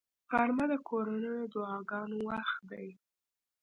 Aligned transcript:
غرمه 0.31 0.65
د 0.71 0.73
کورنیو 0.87 1.49
دعاګانو 1.53 2.17
وخت 2.29 2.59
دی 2.71 2.87